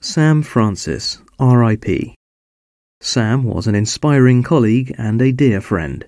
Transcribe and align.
Sam 0.00 0.42
Francis, 0.42 1.20
RIP. 1.40 2.14
Sam 3.00 3.44
was 3.44 3.66
an 3.66 3.74
inspiring 3.74 4.42
colleague 4.42 4.94
and 4.98 5.20
a 5.20 5.32
dear 5.32 5.60
friend. 5.60 6.06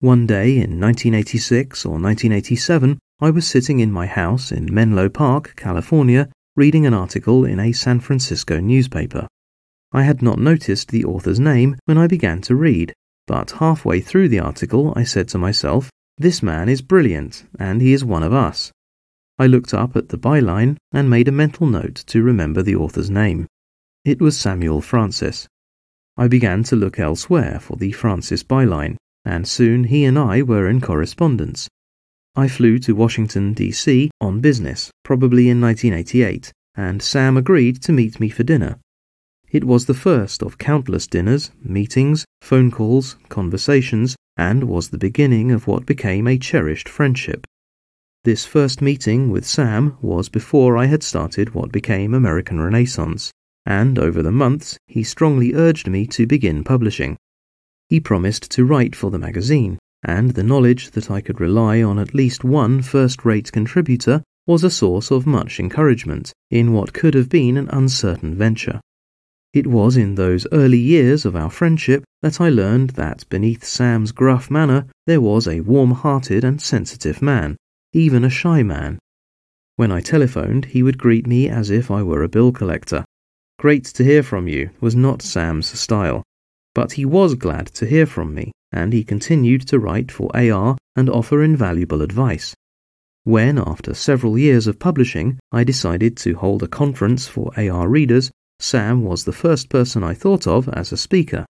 One 0.00 0.26
day 0.26 0.52
in 0.52 0.80
1986 0.80 1.84
or 1.84 2.00
1987, 2.00 2.98
I 3.20 3.30
was 3.30 3.46
sitting 3.46 3.80
in 3.80 3.92
my 3.92 4.06
house 4.06 4.50
in 4.50 4.72
Menlo 4.72 5.08
Park, 5.08 5.54
California, 5.56 6.28
reading 6.56 6.86
an 6.86 6.94
article 6.94 7.44
in 7.44 7.60
a 7.60 7.72
San 7.72 8.00
Francisco 8.00 8.58
newspaper. 8.58 9.26
I 9.92 10.04
had 10.04 10.22
not 10.22 10.38
noticed 10.38 10.88
the 10.88 11.04
author's 11.04 11.38
name 11.38 11.76
when 11.84 11.98
I 11.98 12.06
began 12.06 12.40
to 12.42 12.54
read, 12.54 12.94
but 13.26 13.52
halfway 13.52 14.00
through 14.00 14.28
the 14.28 14.40
article 14.40 14.92
I 14.96 15.04
said 15.04 15.28
to 15.28 15.38
myself, 15.38 15.90
This 16.16 16.42
man 16.42 16.68
is 16.68 16.80
brilliant, 16.80 17.44
and 17.58 17.80
he 17.80 17.92
is 17.92 18.04
one 18.04 18.22
of 18.22 18.32
us. 18.32 18.72
I 19.42 19.46
looked 19.48 19.74
up 19.74 19.96
at 19.96 20.10
the 20.10 20.18
byline 20.18 20.76
and 20.92 21.10
made 21.10 21.26
a 21.26 21.32
mental 21.32 21.66
note 21.66 21.96
to 22.06 22.22
remember 22.22 22.62
the 22.62 22.76
author's 22.76 23.10
name. 23.10 23.48
It 24.04 24.20
was 24.20 24.38
Samuel 24.38 24.80
Francis. 24.80 25.48
I 26.16 26.28
began 26.28 26.62
to 26.62 26.76
look 26.76 27.00
elsewhere 27.00 27.58
for 27.58 27.76
the 27.76 27.90
Francis 27.90 28.44
byline, 28.44 28.98
and 29.24 29.48
soon 29.48 29.82
he 29.82 30.04
and 30.04 30.16
I 30.16 30.42
were 30.42 30.68
in 30.68 30.80
correspondence. 30.80 31.68
I 32.36 32.46
flew 32.46 32.78
to 32.86 32.94
Washington, 32.94 33.52
D.C. 33.52 34.12
on 34.20 34.40
business, 34.40 34.92
probably 35.02 35.48
in 35.48 35.60
1988, 35.60 36.52
and 36.76 37.02
Sam 37.02 37.36
agreed 37.36 37.82
to 37.82 37.92
meet 37.92 38.20
me 38.20 38.28
for 38.28 38.44
dinner. 38.44 38.78
It 39.50 39.64
was 39.64 39.86
the 39.86 40.02
first 40.08 40.44
of 40.44 40.58
countless 40.58 41.08
dinners, 41.08 41.50
meetings, 41.64 42.24
phone 42.42 42.70
calls, 42.70 43.16
conversations, 43.28 44.14
and 44.36 44.68
was 44.68 44.90
the 44.90 44.98
beginning 44.98 45.50
of 45.50 45.66
what 45.66 45.84
became 45.84 46.28
a 46.28 46.38
cherished 46.38 46.88
friendship. 46.88 47.44
This 48.24 48.44
first 48.44 48.80
meeting 48.80 49.30
with 49.30 49.44
Sam 49.44 49.96
was 50.00 50.28
before 50.28 50.76
I 50.76 50.86
had 50.86 51.02
started 51.02 51.54
what 51.54 51.72
became 51.72 52.14
American 52.14 52.60
Renaissance, 52.60 53.32
and 53.66 53.98
over 53.98 54.22
the 54.22 54.30
months 54.30 54.78
he 54.86 55.02
strongly 55.02 55.54
urged 55.54 55.88
me 55.90 56.06
to 56.06 56.24
begin 56.24 56.62
publishing. 56.62 57.16
He 57.88 57.98
promised 57.98 58.48
to 58.52 58.64
write 58.64 58.94
for 58.94 59.10
the 59.10 59.18
magazine, 59.18 59.76
and 60.04 60.30
the 60.30 60.44
knowledge 60.44 60.92
that 60.92 61.10
I 61.10 61.20
could 61.20 61.40
rely 61.40 61.82
on 61.82 61.98
at 61.98 62.14
least 62.14 62.44
one 62.44 62.80
first 62.80 63.24
rate 63.24 63.50
contributor 63.50 64.22
was 64.46 64.62
a 64.62 64.70
source 64.70 65.10
of 65.10 65.26
much 65.26 65.58
encouragement 65.58 66.32
in 66.48 66.72
what 66.72 66.92
could 66.92 67.14
have 67.14 67.28
been 67.28 67.56
an 67.56 67.68
uncertain 67.70 68.36
venture. 68.36 68.80
It 69.52 69.66
was 69.66 69.96
in 69.96 70.14
those 70.14 70.46
early 70.52 70.78
years 70.78 71.24
of 71.24 71.34
our 71.34 71.50
friendship 71.50 72.04
that 72.22 72.40
I 72.40 72.50
learned 72.50 72.90
that 72.90 73.28
beneath 73.28 73.64
Sam's 73.64 74.12
gruff 74.12 74.48
manner 74.48 74.86
there 75.08 75.20
was 75.20 75.48
a 75.48 75.60
warm 75.62 75.90
hearted 75.90 76.44
and 76.44 76.62
sensitive 76.62 77.20
man, 77.20 77.56
even 77.92 78.24
a 78.24 78.30
shy 78.30 78.62
man. 78.62 78.98
When 79.76 79.92
I 79.92 80.00
telephoned, 80.00 80.66
he 80.66 80.82
would 80.82 80.98
greet 80.98 81.26
me 81.26 81.48
as 81.48 81.70
if 81.70 81.90
I 81.90 82.02
were 82.02 82.22
a 82.22 82.28
bill 82.28 82.52
collector. 82.52 83.04
Great 83.58 83.84
to 83.84 84.04
hear 84.04 84.22
from 84.22 84.48
you 84.48 84.70
was 84.80 84.96
not 84.96 85.22
Sam's 85.22 85.66
style, 85.78 86.22
but 86.74 86.92
he 86.92 87.04
was 87.04 87.34
glad 87.34 87.66
to 87.66 87.86
hear 87.86 88.06
from 88.06 88.34
me, 88.34 88.52
and 88.72 88.92
he 88.92 89.04
continued 89.04 89.66
to 89.68 89.78
write 89.78 90.10
for 90.10 90.34
AR 90.34 90.76
and 90.96 91.10
offer 91.10 91.42
invaluable 91.42 92.02
advice. 92.02 92.54
When, 93.24 93.58
after 93.58 93.94
several 93.94 94.38
years 94.38 94.66
of 94.66 94.78
publishing, 94.78 95.38
I 95.52 95.64
decided 95.64 96.16
to 96.18 96.34
hold 96.34 96.62
a 96.62 96.68
conference 96.68 97.28
for 97.28 97.52
AR 97.58 97.88
readers, 97.88 98.30
Sam 98.58 99.02
was 99.02 99.24
the 99.24 99.32
first 99.32 99.68
person 99.68 100.02
I 100.02 100.14
thought 100.14 100.46
of 100.46 100.68
as 100.70 100.92
a 100.92 100.96
speaker. 100.96 101.44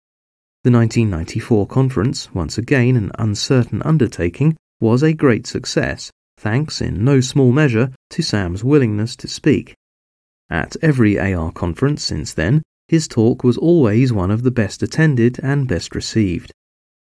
The 0.63 0.71
1994 0.71 1.67
conference, 1.67 2.33
once 2.33 2.57
again 2.57 2.95
an 2.95 3.11
uncertain 3.19 3.81
undertaking, 3.83 4.55
was 4.79 5.03
a 5.03 5.13
great 5.13 5.45
success, 5.45 6.11
thanks 6.39 6.81
in 6.81 7.03
no 7.03 7.19
small 7.19 7.51
measure 7.51 7.91
to 8.09 8.21
Sam's 8.23 8.63
willingness 8.63 9.15
to 9.17 9.27
speak. 9.27 9.75
At 10.49 10.77
every 10.81 11.19
AR 11.19 11.51
conference 11.51 12.03
since 12.03 12.33
then, 12.33 12.63
his 12.87 13.07
talk 13.07 13.43
was 13.43 13.57
always 13.57 14.13
one 14.13 14.31
of 14.31 14.43
the 14.43 14.51
best 14.51 14.81
attended 14.81 15.39
and 15.43 15.67
best 15.67 15.93
received. 15.93 16.51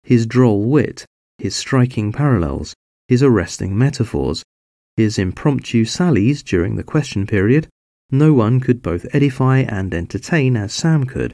His 0.02 0.26
droll 0.26 0.64
wit, 0.64 1.06
his 1.38 1.54
striking 1.54 2.12
parallels, 2.12 2.74
his 3.06 3.22
arresting 3.22 3.78
metaphors, 3.78 4.42
his 4.96 5.18
impromptu 5.18 5.84
sallies 5.84 6.42
during 6.42 6.74
the 6.74 6.84
question 6.84 7.26
period, 7.26 7.68
no 8.10 8.32
one 8.34 8.58
could 8.60 8.82
both 8.82 9.06
edify 9.14 9.60
and 9.60 9.94
entertain 9.94 10.56
as 10.56 10.74
Sam 10.74 11.04
could, 11.04 11.32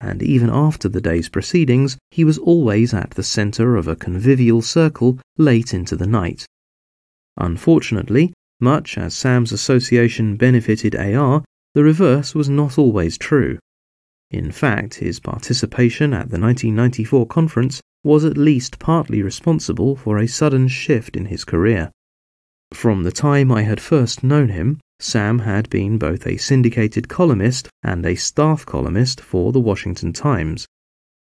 and 0.00 0.22
even 0.22 0.50
after 0.50 0.88
the 0.88 1.00
day's 1.00 1.28
proceedings, 1.28 1.96
he 2.10 2.24
was 2.24 2.38
always 2.38 2.92
at 2.94 3.10
the 3.10 3.22
centre 3.22 3.76
of 3.76 3.86
a 3.86 3.94
convivial 3.94 4.62
circle 4.62 5.18
late 5.36 5.74
into 5.74 5.96
the 5.96 6.06
night. 6.06 6.46
Unfortunately, 7.38 8.32
much 8.60 8.96
as 8.96 9.14
Sam's 9.14 9.52
association 9.52 10.36
benefited 10.36 10.96
AR, 10.96 11.44
the 11.74 11.84
reverse 11.84 12.34
was 12.34 12.48
not 12.48 12.78
always 12.78 13.18
true. 13.18 13.58
In 14.30 14.50
fact, 14.50 14.94
his 14.94 15.20
participation 15.20 16.12
at 16.12 16.30
the 16.30 16.40
1994 16.40 17.26
conference 17.26 17.80
was 18.02 18.24
at 18.24 18.38
least 18.38 18.78
partly 18.78 19.22
responsible 19.22 19.96
for 19.96 20.18
a 20.18 20.26
sudden 20.26 20.68
shift 20.68 21.16
in 21.16 21.26
his 21.26 21.44
career. 21.44 21.90
From 22.72 23.02
the 23.02 23.12
time 23.12 23.52
I 23.52 23.62
had 23.62 23.80
first 23.80 24.24
known 24.24 24.48
him, 24.48 24.80
Sam 24.98 25.40
had 25.40 25.68
been 25.68 25.98
both 25.98 26.26
a 26.26 26.38
syndicated 26.38 27.08
columnist 27.08 27.68
and 27.82 28.04
a 28.06 28.14
staff 28.14 28.64
columnist 28.64 29.20
for 29.20 29.52
the 29.52 29.60
Washington 29.60 30.12
Times. 30.12 30.66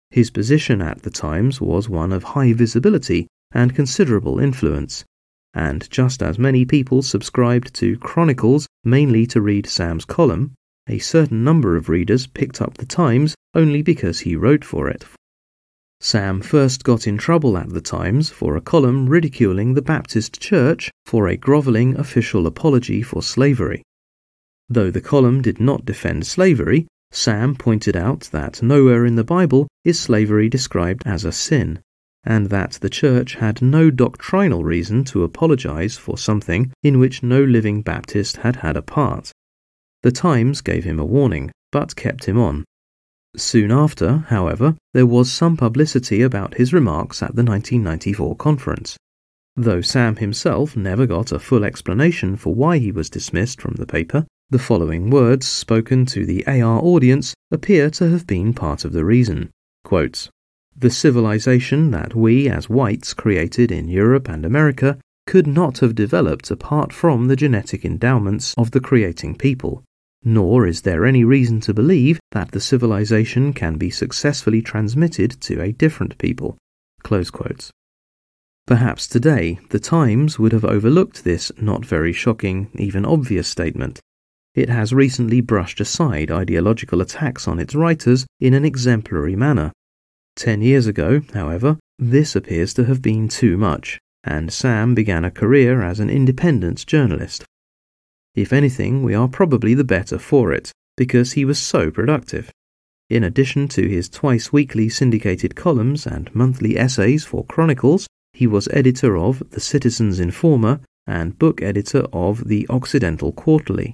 His 0.09 0.29
position 0.29 0.81
at 0.81 1.03
the 1.03 1.09
Times 1.09 1.61
was 1.61 1.87
one 1.87 2.11
of 2.11 2.23
high 2.23 2.51
visibility 2.51 3.27
and 3.53 3.73
considerable 3.73 4.39
influence, 4.39 5.05
and 5.53 5.89
just 5.89 6.23
as 6.23 6.39
many 6.39 6.65
people 6.65 7.01
subscribed 7.01 7.73
to 7.73 7.97
Chronicles 7.97 8.67
mainly 8.83 9.25
to 9.27 9.41
read 9.41 9.67
Sam's 9.67 10.05
column, 10.05 10.53
a 10.87 10.99
certain 10.99 11.43
number 11.43 11.75
of 11.75 11.89
readers 11.89 12.27
picked 12.27 12.61
up 12.61 12.77
the 12.77 12.85
Times 12.85 13.35
only 13.53 13.81
because 13.81 14.21
he 14.21 14.35
wrote 14.35 14.63
for 14.63 14.87
it. 14.87 15.05
Sam 15.99 16.41
first 16.41 16.83
got 16.83 17.05
in 17.05 17.17
trouble 17.17 17.57
at 17.57 17.69
the 17.69 17.81
Times 17.81 18.29
for 18.29 18.55
a 18.55 18.61
column 18.61 19.07
ridiculing 19.07 19.75
the 19.75 19.81
Baptist 19.81 20.39
Church 20.39 20.89
for 21.05 21.27
a 21.27 21.37
grovelling 21.37 21.95
official 21.95 22.47
apology 22.47 23.03
for 23.03 23.21
slavery. 23.21 23.83
Though 24.67 24.89
the 24.89 25.01
column 25.01 25.41
did 25.41 25.59
not 25.59 25.85
defend 25.85 26.25
slavery, 26.25 26.87
Sam 27.11 27.55
pointed 27.55 27.95
out 27.95 28.21
that 28.31 28.63
nowhere 28.63 29.05
in 29.05 29.15
the 29.15 29.23
Bible 29.23 29.67
is 29.83 29.99
slavery 29.99 30.49
described 30.49 31.03
as 31.05 31.25
a 31.25 31.31
sin, 31.31 31.81
and 32.23 32.47
that 32.47 32.71
the 32.81 32.89
Church 32.89 33.35
had 33.35 33.61
no 33.61 33.89
doctrinal 33.89 34.63
reason 34.63 35.03
to 35.05 35.23
apologize 35.23 35.97
for 35.97 36.17
something 36.17 36.71
in 36.83 36.99
which 36.99 37.23
no 37.23 37.43
living 37.43 37.81
Baptist 37.81 38.37
had 38.37 38.57
had 38.57 38.77
a 38.77 38.81
part. 38.81 39.31
The 40.03 40.11
Times 40.11 40.61
gave 40.61 40.83
him 40.83 40.99
a 40.99 41.05
warning, 41.05 41.51
but 41.71 41.95
kept 41.95 42.25
him 42.25 42.37
on, 42.37 42.65
Soon 43.37 43.71
after, 43.71 44.25
however, 44.27 44.75
there 44.93 45.05
was 45.05 45.31
some 45.31 45.55
publicity 45.55 46.21
about 46.21 46.55
his 46.55 46.73
remarks 46.73 47.23
at 47.23 47.33
the 47.33 47.43
1994 47.43 48.35
conference. 48.35 48.97
Though 49.55 49.79
Sam 49.79 50.17
himself 50.17 50.75
never 50.75 51.05
got 51.05 51.31
a 51.31 51.39
full 51.39 51.63
explanation 51.63 52.35
for 52.35 52.53
why 52.53 52.77
he 52.77 52.91
was 52.91 53.09
dismissed 53.09 53.61
from 53.61 53.75
the 53.75 53.85
paper, 53.85 54.27
the 54.49 54.59
following 54.59 55.09
words 55.09 55.47
spoken 55.47 56.05
to 56.07 56.25
the 56.25 56.45
AR 56.45 56.81
audience 56.81 57.33
appear 57.51 57.89
to 57.91 58.09
have 58.09 58.27
been 58.27 58.53
part 58.53 58.83
of 58.83 58.91
the 58.91 59.05
reason. 59.05 59.49
The 60.75 60.89
civilization 60.89 61.91
that 61.91 62.15
we 62.15 62.49
as 62.49 62.69
whites 62.69 63.13
created 63.13 63.71
in 63.71 63.87
Europe 63.87 64.29
and 64.29 64.45
America 64.45 64.97
could 65.27 65.47
not 65.47 65.79
have 65.79 65.95
developed 65.95 66.49
apart 66.51 66.91
from 66.91 67.27
the 67.27 67.35
genetic 67.35 67.85
endowments 67.85 68.53
of 68.57 68.71
the 68.71 68.79
creating 68.79 69.35
people 69.35 69.83
nor 70.23 70.67
is 70.67 70.81
there 70.81 71.05
any 71.05 71.23
reason 71.23 71.59
to 71.61 71.73
believe 71.73 72.19
that 72.31 72.51
the 72.51 72.59
civilization 72.59 73.53
can 73.53 73.77
be 73.77 73.89
successfully 73.89 74.61
transmitted 74.61 75.31
to 75.41 75.61
a 75.61 75.71
different 75.71 76.17
people. 76.19 76.57
Perhaps 78.67 79.07
today 79.07 79.59
the 79.69 79.79
Times 79.79 80.37
would 80.37 80.51
have 80.51 80.65
overlooked 80.65 81.23
this 81.23 81.51
not 81.59 81.83
very 81.83 82.13
shocking, 82.13 82.69
even 82.75 83.03
obvious 83.03 83.47
statement. 83.47 83.99
It 84.53 84.69
has 84.69 84.93
recently 84.93 85.41
brushed 85.41 85.81
aside 85.81 86.29
ideological 86.29 87.01
attacks 87.01 87.47
on 87.47 87.59
its 87.59 87.73
writers 87.73 88.27
in 88.39 88.53
an 88.53 88.65
exemplary 88.65 89.35
manner. 89.35 89.71
Ten 90.35 90.61
years 90.61 90.87
ago, 90.87 91.21
however, 91.33 91.77
this 91.99 92.35
appears 92.35 92.73
to 92.75 92.85
have 92.85 93.01
been 93.01 93.27
too 93.27 93.57
much, 93.57 93.99
and 94.23 94.51
Sam 94.51 94.95
began 94.95 95.25
a 95.25 95.31
career 95.31 95.81
as 95.81 95.99
an 95.99 96.09
independent 96.09 96.85
journalist. 96.87 97.43
If 98.33 98.53
anything, 98.53 99.03
we 99.03 99.13
are 99.13 99.27
probably 99.27 99.73
the 99.73 99.83
better 99.83 100.17
for 100.17 100.51
it, 100.53 100.71
because 100.95 101.33
he 101.33 101.45
was 101.45 101.59
so 101.59 101.91
productive. 101.91 102.51
In 103.09 103.23
addition 103.25 103.67
to 103.69 103.89
his 103.89 104.07
twice 104.07 104.53
weekly 104.53 104.87
syndicated 104.87 105.55
columns 105.55 106.07
and 106.07 106.33
monthly 106.33 106.77
essays 106.77 107.25
for 107.25 107.45
Chronicles, 107.45 108.07
he 108.33 108.47
was 108.47 108.69
editor 108.71 109.17
of 109.17 109.43
The 109.49 109.59
Citizen's 109.59 110.19
Informer 110.19 110.79
and 111.05 111.37
book 111.37 111.61
editor 111.61 112.07
of 112.13 112.47
The 112.47 112.65
Occidental 112.69 113.33
Quarterly. 113.33 113.93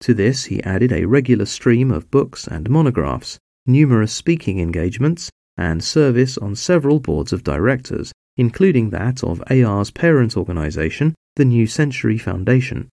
To 0.00 0.14
this, 0.14 0.46
he 0.46 0.62
added 0.62 0.90
a 0.90 1.04
regular 1.04 1.44
stream 1.44 1.90
of 1.90 2.10
books 2.10 2.46
and 2.46 2.70
monographs, 2.70 3.38
numerous 3.66 4.12
speaking 4.12 4.58
engagements, 4.58 5.30
and 5.60 5.84
service 5.84 6.38
on 6.38 6.56
several 6.56 6.98
boards 6.98 7.34
of 7.34 7.44
directors, 7.44 8.12
including 8.38 8.88
that 8.88 9.22
of 9.22 9.42
AR's 9.50 9.90
parent 9.90 10.34
organization, 10.34 11.14
the 11.36 11.44
New 11.44 11.66
Century 11.66 12.16
Foundation. 12.16 12.88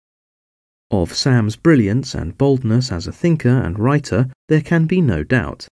Of 0.91 1.13
Sam's 1.13 1.55
brilliance 1.55 2.13
and 2.13 2.37
boldness 2.37 2.91
as 2.91 3.07
a 3.07 3.13
thinker 3.13 3.61
and 3.61 3.79
writer, 3.79 4.27
there 4.49 4.61
can 4.61 4.85
be 4.85 4.99
no 4.99 5.23
doubt. 5.23 5.65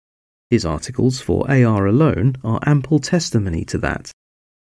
His 0.50 0.64
articles 0.64 1.20
for 1.20 1.50
AR 1.50 1.86
alone 1.86 2.36
are 2.44 2.60
ample 2.64 3.00
testimony 3.00 3.64
to 3.64 3.78
that. 3.78 4.12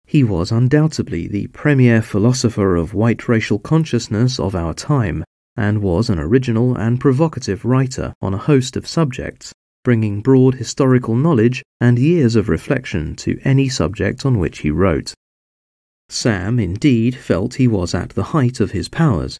He 0.05 0.23
was 0.25 0.51
undoubtedly 0.51 1.27
the 1.27 1.47
premier 1.47 2.01
philosopher 2.01 2.75
of 2.75 2.93
white 2.93 3.29
racial 3.29 3.59
consciousness 3.59 4.39
of 4.39 4.55
our 4.55 4.73
time, 4.73 5.23
and 5.55 5.81
was 5.81 6.09
an 6.09 6.19
original 6.19 6.75
and 6.75 6.99
provocative 6.99 7.63
writer 7.63 8.13
on 8.21 8.33
a 8.33 8.37
host 8.37 8.75
of 8.75 8.87
subjects, 8.87 9.53
bringing 9.83 10.21
broad 10.21 10.55
historical 10.55 11.15
knowledge 11.15 11.63
and 11.79 11.97
years 11.97 12.35
of 12.35 12.49
reflection 12.49 13.15
to 13.15 13.39
any 13.43 13.69
subject 13.69 14.25
on 14.25 14.37
which 14.37 14.59
he 14.59 14.71
wrote. 14.71 15.13
Sam 16.09 16.59
indeed 16.59 17.15
felt 17.15 17.55
he 17.55 17.67
was 17.67 17.93
at 17.93 18.09
the 18.09 18.31
height 18.35 18.59
of 18.59 18.71
his 18.71 18.89
powers. 18.89 19.39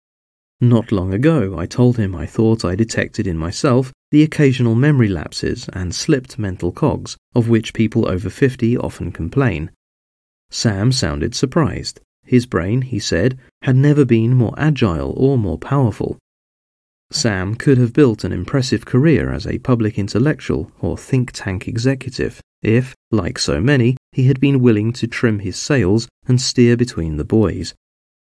Not 0.62 0.92
long 0.92 1.14
ago, 1.14 1.58
I 1.58 1.66
told 1.66 1.98
him 1.98 2.16
I 2.16 2.26
thought 2.26 2.66
I 2.66 2.76
detected 2.76 3.26
in 3.26 3.38
myself 3.38 3.94
the 4.12 4.24
occasional 4.24 4.76
memory 4.76 5.08
lapses 5.08 5.70
and 5.74 5.96
slipped 5.96 6.38
mental 6.38 6.72
cogs 6.72 7.16
of 7.34 7.48
which 7.48 7.74
people 7.74 8.08
over 8.08 8.30
50 8.30 8.78
often 8.78 9.12
complain. 9.12 9.72
Sam 10.50 10.92
sounded 10.92 11.36
surprised. 11.36 12.02
His 12.26 12.46
brain, 12.46 12.82
he 12.82 13.00
said, 13.00 13.40
had 13.64 13.76
never 13.76 14.06
been 14.06 14.36
more 14.36 14.54
agile 14.58 15.14
or 15.16 15.38
more 15.38 15.58
powerful. 15.58 16.18
Sam 17.12 17.56
could 17.56 17.78
have 17.78 17.94
built 17.94 18.24
an 18.24 18.32
impressive 18.32 18.86
career 18.86 19.32
as 19.32 19.48
a 19.48 19.60
public 19.60 19.98
intellectual 19.98 20.72
or 20.80 20.98
think 20.98 21.32
tank 21.32 21.68
executive 21.68 22.40
if, 22.62 22.94
like 23.12 23.40
so 23.40 23.62
many, 23.62 23.96
he 24.12 24.28
had 24.28 24.40
been 24.40 24.60
willing 24.60 24.92
to 24.94 25.08
trim 25.08 25.40
his 25.40 25.58
sails 25.58 26.08
and 26.28 26.40
steer 26.40 26.76
between 26.76 27.18
the 27.18 27.24
buoys. 27.24 27.74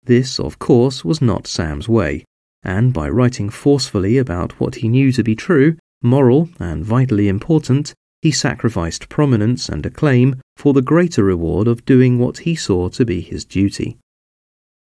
This, 0.04 0.38
of 0.38 0.58
course, 0.58 1.04
was 1.04 1.20
not 1.20 1.46
Sam's 1.46 1.88
way, 1.88 2.24
and 2.62 2.92
by 2.92 3.08
writing 3.08 3.48
forcefully 3.48 4.18
about 4.18 4.60
what 4.60 4.76
he 4.76 4.88
knew 4.88 5.12
to 5.12 5.22
be 5.22 5.34
true, 5.34 5.76
moral, 6.02 6.48
and 6.60 6.84
vitally 6.84 7.28
important, 7.28 7.94
he 8.22 8.30
sacrificed 8.30 9.08
prominence 9.08 9.68
and 9.68 9.84
acclaim 9.86 10.40
for 10.56 10.72
the 10.72 10.82
greater 10.82 11.24
reward 11.24 11.68
of 11.68 11.84
doing 11.84 12.18
what 12.18 12.38
he 12.38 12.54
saw 12.54 12.88
to 12.90 13.04
be 13.04 13.20
his 13.20 13.44
duty. 13.44 13.96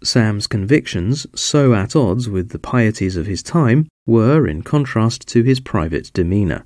Sam's 0.02 0.46
convictions, 0.46 1.26
so 1.34 1.74
at 1.74 1.94
odds 1.94 2.28
with 2.28 2.50
the 2.50 2.58
pieties 2.58 3.16
of 3.16 3.26
his 3.26 3.42
time, 3.42 3.88
were 4.06 4.46
in 4.46 4.62
contrast 4.62 5.28
to 5.28 5.42
his 5.42 5.60
private 5.60 6.12
demeanour. 6.12 6.64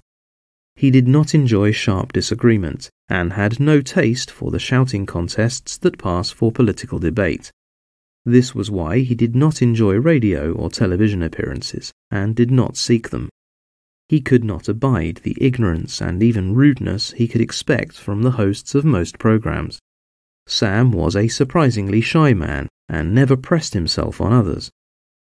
He 0.74 0.90
did 0.90 1.08
not 1.08 1.34
enjoy 1.34 1.72
sharp 1.72 2.12
disagreement, 2.12 2.90
and 3.08 3.32
had 3.32 3.58
no 3.58 3.80
taste 3.80 4.30
for 4.30 4.50
the 4.50 4.58
shouting 4.58 5.06
contests 5.06 5.78
that 5.78 5.98
pass 5.98 6.30
for 6.30 6.52
political 6.52 6.98
debate. 6.98 7.50
This 8.24 8.54
was 8.54 8.70
why 8.70 9.00
he 9.00 9.14
did 9.14 9.36
not 9.36 9.62
enjoy 9.62 9.94
radio 9.94 10.52
or 10.52 10.68
television 10.68 11.22
appearances, 11.22 11.92
and 12.10 12.34
did 12.34 12.50
not 12.50 12.76
seek 12.76 13.10
them. 13.10 13.28
He 14.08 14.20
could 14.20 14.44
not 14.44 14.68
abide 14.68 15.20
the 15.22 15.36
ignorance 15.40 16.00
and 16.00 16.22
even 16.22 16.54
rudeness 16.54 17.12
he 17.12 17.26
could 17.26 17.40
expect 17.40 17.96
from 17.96 18.22
the 18.22 18.32
hosts 18.32 18.74
of 18.74 18.84
most 18.84 19.18
programs. 19.18 19.80
Sam 20.46 20.92
was 20.92 21.16
a 21.16 21.28
surprisingly 21.28 22.00
shy 22.00 22.32
man 22.34 22.68
and 22.88 23.14
never 23.14 23.36
pressed 23.36 23.74
himself 23.74 24.20
on 24.20 24.32
others. 24.32 24.70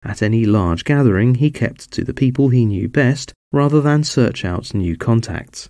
At 0.04 0.22
any 0.22 0.46
large 0.46 0.86
gathering, 0.86 1.36
he 1.36 1.52
kept 1.52 1.92
to 1.92 2.06
the 2.06 2.14
people 2.14 2.50
he 2.50 2.66
knew 2.66 2.88
best 2.88 3.34
rather 3.52 3.82
than 3.82 4.04
search 4.04 4.46
out 4.46 4.74
new 4.74 4.96
contacts. 4.96 5.70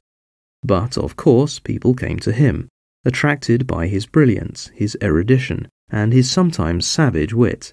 But, 0.63 0.97
of 0.97 1.15
course, 1.15 1.57
people 1.57 1.95
came 1.95 2.19
to 2.19 2.31
him, 2.31 2.67
attracted 3.05 3.65
by 3.65 3.87
his 3.87 4.05
brilliance, 4.05 4.69
his 4.73 4.97
erudition, 5.01 5.67
and 5.89 6.13
his 6.13 6.29
sometimes 6.29 6.85
savage 6.85 7.33
wit. 7.33 7.71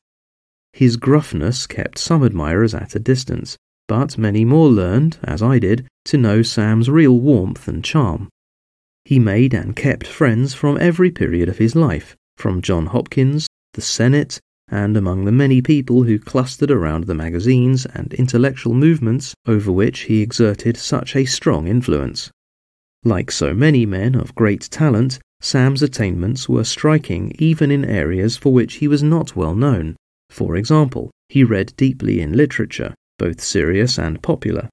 His 0.73 0.97
gruffness 0.97 1.67
kept 1.67 1.99
some 1.99 2.23
admirers 2.23 2.75
at 2.75 2.95
a 2.95 2.99
distance, 3.01 3.57
but 3.89 4.17
many 4.17 4.45
more 4.45 4.69
learned, 4.69 5.19
as 5.23 5.43
I 5.43 5.59
did, 5.59 5.87
to 6.07 6.17
know 6.17 6.43
Sam's 6.43 6.89
real 6.89 7.19
warmth 7.19 7.69
and 7.69 7.85
charm. 7.85 8.29
He 9.07 9.21
made 9.21 9.55
and 9.55 9.77
kept 9.77 10.05
friends 10.05 10.53
from 10.53 10.79
every 10.81 11.13
period 11.13 11.49
of 11.49 11.59
his 11.59 11.77
life, 11.77 12.17
from 12.37 12.61
John 12.61 12.87
Hopkins, 12.87 13.47
the 13.75 13.81
Senate, 13.81 14.41
and 14.67 14.97
among 14.97 15.25
the 15.25 15.31
many 15.31 15.63
people 15.63 16.03
who 16.03 16.19
clustered 16.19 16.73
around 16.73 17.05
the 17.05 17.15
magazines 17.15 17.87
and 17.87 18.13
intellectual 18.15 18.75
movements 18.75 19.33
over 19.47 19.71
which 19.71 20.01
he 20.11 20.23
exerted 20.23 20.77
such 20.77 21.15
a 21.15 21.25
strong 21.25 21.69
influence. 21.69 22.33
Like 23.05 23.31
so 23.31 23.55
many 23.55 23.87
men 23.87 24.17
of 24.17 24.35
great 24.35 24.63
talent, 24.73 25.21
Sam's 25.41 25.85
attainments 25.85 26.49
were 26.49 26.65
striking 26.65 27.33
even 27.39 27.71
in 27.71 27.85
areas 27.85 28.37
for 28.37 28.53
which 28.53 28.75
he 28.79 28.89
was 28.89 29.05
not 29.05 29.37
well 29.37 29.55
known. 29.55 29.95
For 30.31 30.57
example, 30.57 31.13
he 31.29 31.45
read 31.45 31.73
deeply 31.77 32.21
in 32.21 32.33
literature, 32.33 32.93
both 33.21 33.41
serious 33.41 34.01
and 34.01 34.21
popular. 34.21 34.69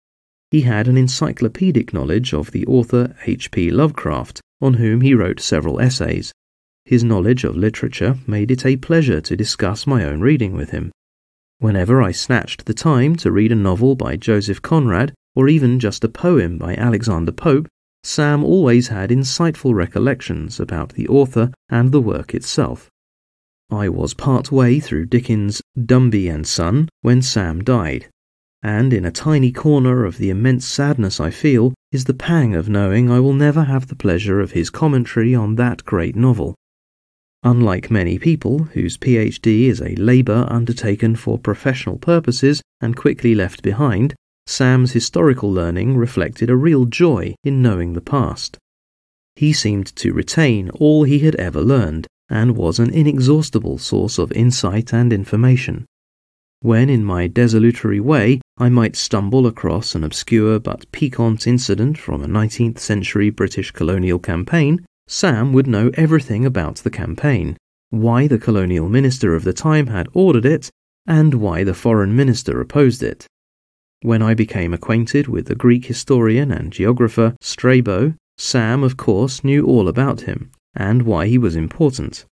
He 0.54 0.62
had 0.62 0.88
an 0.88 0.98
encyclopedic 0.98 1.96
knowledge 1.96 2.32
of 2.32 2.52
the 2.52 2.64
author 2.68 3.16
H.P. 3.26 3.72
Lovecraft, 3.72 4.40
on 4.62 4.76
whom 4.76 5.02
he 5.02 5.16
wrote 5.16 5.40
several 5.40 5.80
essays. 5.80 6.32
His 6.86 7.04
knowledge 7.04 7.44
of 7.44 7.58
literature 7.58 8.20
made 8.28 8.52
it 8.52 8.64
a 8.64 8.78
pleasure 8.78 9.20
to 9.20 9.36
discuss 9.36 9.88
my 9.88 10.06
own 10.06 10.22
reading 10.22 10.54
with 10.54 10.70
him. 10.70 10.92
Whenever 11.58 12.04
I 12.04 12.12
snatched 12.12 12.66
the 12.66 12.76
time 12.76 13.16
to 13.16 13.32
read 13.32 13.52
a 13.52 13.56
novel 13.56 13.96
by 13.96 14.16
Joseph 14.16 14.62
Conrad, 14.62 15.12
or 15.36 15.48
even 15.48 15.80
just 15.80 16.04
a 16.04 16.08
poem 16.08 16.60
by 16.60 16.76
Alexander 16.76 17.32
Pope, 17.32 17.68
Sam 18.04 18.44
always 18.44 18.90
had 18.90 19.10
insightful 19.10 19.74
recollections 19.74 20.60
about 20.60 20.94
the 20.94 21.08
author 21.08 21.52
and 21.70 21.92
the 21.92 22.00
work 22.00 22.36
itself. 22.36 22.92
I 23.72 23.90
was 23.90 24.14
part 24.14 24.52
way 24.52 24.80
through 24.80 25.08
Dickens' 25.08 25.64
Dombey 25.84 26.28
and 26.28 26.46
Son 26.46 26.90
when 27.02 27.24
Sam 27.24 27.64
died, 27.64 28.08
and 28.64 28.94
in 28.94 29.04
a 29.04 29.12
tiny 29.12 29.52
corner 29.52 30.06
of 30.06 30.18
the 30.18 30.30
immense 30.30 30.66
sadness 30.66 31.20
I 31.20 31.30
feel 31.30 31.74
is 31.92 32.06
the 32.06 32.14
pang 32.14 32.56
of 32.56 32.70
knowing 32.70 33.12
I 33.12 33.20
will 33.20 33.34
never 33.34 33.66
have 33.66 33.88
the 33.88 33.96
pleasure 33.96 34.40
of 34.40 34.54
his 34.54 34.70
commentary 34.70 35.36
on 35.36 35.56
that 35.56 35.84
great 35.84 36.16
novel. 36.16 36.56
Unlike 37.44 37.92
many 37.92 38.18
people 38.18 38.64
whose 38.74 38.98
PhD 38.98 39.66
is 39.66 39.82
a 39.82 39.96
labour 39.96 40.48
undertaken 40.50 41.18
for 41.18 41.38
professional 41.38 41.98
purposes 41.98 42.62
and 42.80 42.96
quickly 42.96 43.36
left 43.36 43.62
behind, 43.62 44.16
Sam's 44.48 44.94
historical 44.94 45.52
learning 45.52 45.98
reflected 45.98 46.50
a 46.50 46.56
real 46.56 46.86
joy 46.86 47.36
in 47.44 47.62
knowing 47.62 47.94
the 47.94 48.02
past. 48.02 48.58
He 49.36 49.52
seemed 49.52 49.88
to 49.98 50.14
retain 50.14 50.70
all 50.70 51.04
he 51.04 51.20
had 51.20 51.36
ever 51.36 51.62
learned 51.62 52.08
and 52.30 52.56
was 52.56 52.80
an 52.80 52.92
inexhaustible 52.92 53.78
source 53.78 54.18
of 54.18 54.32
insight 54.32 54.94
and 54.94 55.12
information. 55.12 55.86
When, 56.62 56.90
in 56.90 57.04
my 57.04 57.28
desultory 57.28 58.00
way, 58.00 58.40
I 58.58 58.70
might 58.70 58.96
stumble 58.96 59.48
across 59.48 59.96
an 59.96 60.04
obscure 60.04 60.60
but 60.60 60.92
piquant 60.92 61.48
incident 61.48 61.98
from 61.98 62.24
a 62.24 62.28
19th 62.28 62.78
century 62.78 63.32
British 63.32 63.72
colonial 63.72 64.20
campaign, 64.20 64.86
Sam 65.08 65.54
would 65.54 65.66
know 65.66 65.90
everything 65.96 66.46
about 66.46 66.76
the 66.78 66.92
campaign, 66.92 67.58
why 67.90 68.28
the 68.28 68.38
colonial 68.38 68.88
minister 68.90 69.34
of 69.34 69.44
the 69.44 69.54
time 69.54 69.88
had 69.88 70.08
ordered 70.14 70.46
it, 70.46 70.70
and 71.08 71.34
why 71.34 71.64
the 71.64 71.74
foreign 71.74 72.16
minister 72.16 72.62
opposed 72.62 73.02
it. 73.02 73.26
When 74.02 74.22
I 74.22 74.34
became 74.34 74.74
acquainted 74.74 75.28
with 75.28 75.48
the 75.48 75.56
Greek 75.56 75.86
historian 75.86 76.52
and 76.52 76.72
geographer 76.72 77.36
Strabo, 77.42 78.14
Sam, 78.38 78.84
of 78.84 78.98
course, 78.98 79.44
knew 79.44 79.66
all 79.66 79.88
about 79.88 80.22
him, 80.22 80.52
and 80.76 81.04
why 81.04 81.28
he 81.28 81.38
was 81.38 81.56
important. 81.56 82.26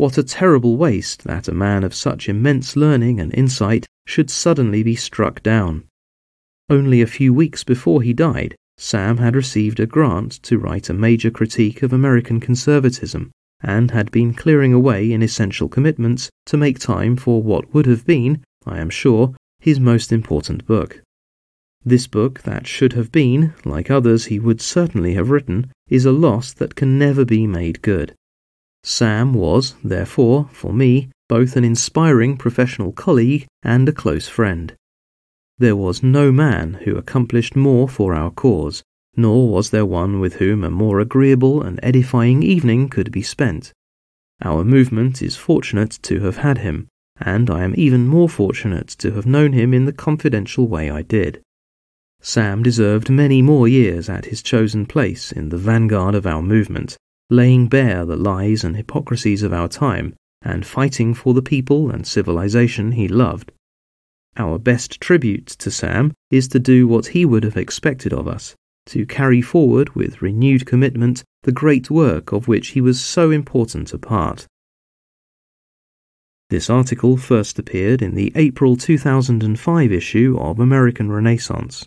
What 0.00 0.16
a 0.16 0.22
terrible 0.22 0.78
waste 0.78 1.24
that 1.24 1.46
a 1.46 1.52
man 1.52 1.84
of 1.84 1.94
such 1.94 2.26
immense 2.26 2.74
learning 2.74 3.20
and 3.20 3.34
insight 3.34 3.86
should 4.06 4.30
suddenly 4.30 4.82
be 4.82 4.96
struck 4.96 5.42
down. 5.42 5.84
Only 6.70 7.02
a 7.02 7.06
few 7.06 7.34
weeks 7.34 7.64
before 7.64 8.00
he 8.00 8.14
died, 8.14 8.56
Sam 8.78 9.18
had 9.18 9.36
received 9.36 9.78
a 9.78 9.84
grant 9.84 10.42
to 10.44 10.56
write 10.56 10.88
a 10.88 10.94
major 10.94 11.30
critique 11.30 11.82
of 11.82 11.92
American 11.92 12.40
conservatism 12.40 13.30
and 13.60 13.90
had 13.90 14.10
been 14.10 14.32
clearing 14.32 14.72
away 14.72 15.12
in 15.12 15.20
essential 15.22 15.68
commitments 15.68 16.30
to 16.46 16.56
make 16.56 16.78
time 16.78 17.14
for 17.14 17.42
what 17.42 17.74
would 17.74 17.84
have 17.84 18.06
been, 18.06 18.42
I 18.64 18.78
am 18.78 18.88
sure, 18.88 19.34
his 19.58 19.78
most 19.78 20.12
important 20.12 20.64
book. 20.64 21.02
This 21.84 22.06
book, 22.06 22.40
that 22.44 22.66
should 22.66 22.94
have 22.94 23.12
been, 23.12 23.52
like 23.66 23.90
others 23.90 24.24
he 24.24 24.38
would 24.38 24.62
certainly 24.62 25.12
have 25.12 25.28
written, 25.28 25.70
is 25.90 26.06
a 26.06 26.10
loss 26.10 26.54
that 26.54 26.74
can 26.74 26.98
never 26.98 27.26
be 27.26 27.46
made 27.46 27.82
good. 27.82 28.14
Sam 28.82 29.34
was, 29.34 29.74
therefore, 29.84 30.48
for 30.52 30.72
me, 30.72 31.10
both 31.28 31.56
an 31.56 31.64
inspiring 31.64 32.36
professional 32.36 32.92
colleague 32.92 33.46
and 33.62 33.88
a 33.88 33.92
close 33.92 34.26
friend. 34.26 34.74
There 35.58 35.76
was 35.76 36.02
no 36.02 36.32
man 36.32 36.74
who 36.84 36.96
accomplished 36.96 37.54
more 37.54 37.88
for 37.88 38.14
our 38.14 38.30
cause, 38.30 38.82
nor 39.16 39.48
was 39.48 39.70
there 39.70 39.84
one 39.84 40.18
with 40.18 40.36
whom 40.36 40.64
a 40.64 40.70
more 40.70 41.00
agreeable 41.00 41.62
and 41.62 41.78
edifying 41.82 42.42
evening 42.42 42.88
could 42.88 43.12
be 43.12 43.22
spent. 43.22 43.72
Our 44.42 44.64
movement 44.64 45.20
is 45.20 45.36
fortunate 45.36 45.98
to 46.02 46.20
have 46.20 46.38
had 46.38 46.58
him, 46.58 46.88
and 47.20 47.50
I 47.50 47.62
am 47.62 47.74
even 47.76 48.06
more 48.06 48.28
fortunate 48.28 48.88
to 49.00 49.12
have 49.12 49.26
known 49.26 49.52
him 49.52 49.74
in 49.74 49.84
the 49.84 49.92
confidential 49.92 50.66
way 50.66 50.90
I 50.90 51.02
did. 51.02 51.42
Sam 52.22 52.62
deserved 52.62 53.10
many 53.10 53.42
more 53.42 53.68
years 53.68 54.08
at 54.08 54.26
his 54.26 54.42
chosen 54.42 54.86
place 54.86 55.32
in 55.32 55.50
the 55.50 55.58
vanguard 55.58 56.14
of 56.14 56.26
our 56.26 56.42
movement, 56.42 56.96
laying 57.30 57.68
bare 57.68 58.04
the 58.04 58.16
lies 58.16 58.64
and 58.64 58.76
hypocrisies 58.76 59.42
of 59.42 59.52
our 59.52 59.68
time, 59.68 60.14
and 60.42 60.66
fighting 60.66 61.14
for 61.14 61.32
the 61.32 61.42
people 61.42 61.90
and 61.90 62.06
civilization 62.06 62.92
he 62.92 63.08
loved. 63.08 63.52
Our 64.36 64.58
best 64.58 65.00
tribute 65.00 65.46
to 65.46 65.70
Sam 65.70 66.12
is 66.30 66.48
to 66.48 66.58
do 66.58 66.86
what 66.86 67.08
he 67.08 67.24
would 67.24 67.44
have 67.44 67.56
expected 67.56 68.12
of 68.12 68.28
us 68.28 68.54
to 68.86 69.06
carry 69.06 69.40
forward 69.40 69.94
with 69.94 70.20
renewed 70.20 70.66
commitment 70.66 71.22
the 71.42 71.52
great 71.52 71.90
work 71.90 72.32
of 72.32 72.48
which 72.48 72.68
he 72.68 72.80
was 72.80 73.00
so 73.00 73.30
important 73.30 73.92
a 73.92 73.98
part. 73.98 74.46
This 76.48 76.68
article 76.68 77.16
first 77.16 77.58
appeared 77.60 78.02
in 78.02 78.16
the 78.16 78.32
April 78.34 78.76
2005 78.76 79.92
issue 79.92 80.36
of 80.40 80.58
American 80.58 81.12
Renaissance. 81.12 81.86